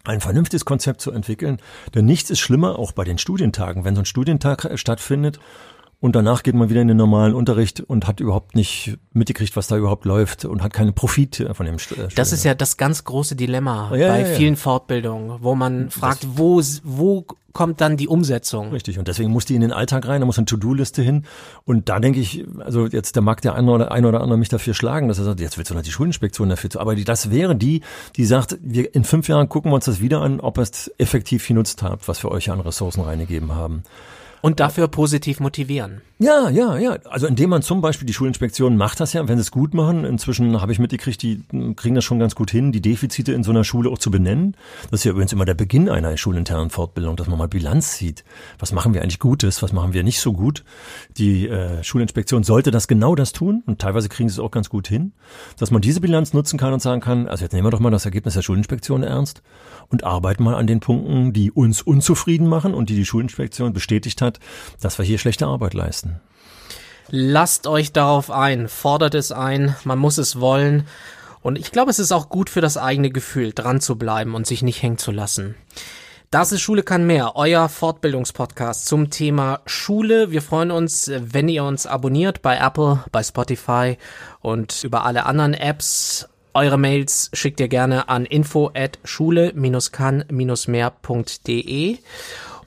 [0.04, 1.58] ein vernünftiges Konzept zu entwickeln.
[1.94, 5.38] Denn nichts ist schlimmer, auch bei den Studientagen, wenn so ein Studientag stattfindet
[6.00, 9.66] und danach geht man wieder in den normalen Unterricht und hat überhaupt nicht mitgekriegt, was
[9.66, 12.08] da überhaupt läuft und hat keinen Profit von dem Studium.
[12.14, 14.34] Das ist ja das ganz große Dilemma ja, bei ja, ja.
[14.36, 18.70] vielen Fortbildungen, wo man fragt, das wo, wo kommt dann die Umsetzung?
[18.70, 21.24] Richtig, und deswegen muss die in den Alltag rein, da muss eine To-Do-Liste hin.
[21.64, 24.48] Und da denke ich, also jetzt, da mag der eine oder, eine oder andere mich
[24.48, 26.78] dafür schlagen, dass er sagt, jetzt willst du noch die Schulinspektion dafür zu.
[26.78, 27.82] Aber die, das wäre die,
[28.14, 30.92] die sagt, wir in fünf Jahren gucken wir uns das wieder an, ob ihr es
[30.98, 33.82] effektiv genutzt habt, was wir euch an Ressourcen reingegeben haben.
[34.40, 36.02] Und dafür positiv motivieren.
[36.20, 36.98] Ja, ja, ja.
[37.08, 40.04] Also indem man zum Beispiel die Schulinspektion macht das ja, wenn sie es gut machen.
[40.04, 41.44] Inzwischen habe ich mitgekriegt, die
[41.76, 44.56] kriegen das schon ganz gut hin, die Defizite in so einer Schule auch zu benennen.
[44.90, 48.24] Das ist ja übrigens immer der Beginn einer schulinternen Fortbildung, dass man mal Bilanz zieht.
[48.58, 50.64] Was machen wir eigentlich Gutes, was machen wir nicht so gut?
[51.18, 54.70] Die äh, Schulinspektion sollte das genau das tun und teilweise kriegen sie es auch ganz
[54.70, 55.12] gut hin,
[55.56, 57.90] dass man diese Bilanz nutzen kann und sagen kann, also jetzt nehmen wir doch mal
[57.90, 59.42] das Ergebnis der Schulinspektion ernst
[59.88, 64.20] und arbeiten mal an den Punkten, die uns unzufrieden machen und die die Schulinspektion bestätigt
[64.20, 64.40] hat,
[64.80, 66.07] dass wir hier schlechte Arbeit leisten.
[67.10, 70.86] Lasst euch darauf ein, fordert es ein, man muss es wollen.
[71.40, 74.46] Und ich glaube, es ist auch gut für das eigene Gefühl, dran zu bleiben und
[74.46, 75.54] sich nicht hängen zu lassen.
[76.30, 80.30] Das ist Schule kann mehr, euer Fortbildungspodcast zum Thema Schule.
[80.30, 83.96] Wir freuen uns, wenn ihr uns abonniert bei Apple, bei Spotify
[84.42, 86.28] und über alle anderen Apps.
[86.52, 91.98] Eure Mails schickt ihr gerne an info at schule-kann-mehr.de.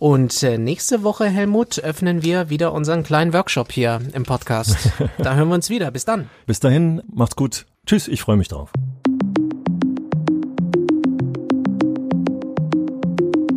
[0.02, 4.76] Und äh, nächste Woche, Helmut, öffnen wir wieder unseren kleinen Workshop hier im Podcast.
[5.20, 5.92] da hören wir uns wieder.
[5.92, 6.28] Bis dann.
[6.48, 7.68] Bis dahin, macht's gut.
[7.86, 8.72] Tschüss, ich freue mich drauf.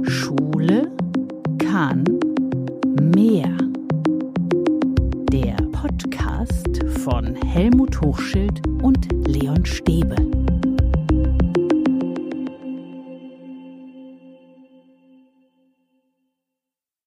[0.03, 0.93] Schule
[1.59, 2.05] kann
[3.15, 3.57] mehr.
[5.33, 10.17] Der Podcast von Helmut Hochschild und Leon Stäbe.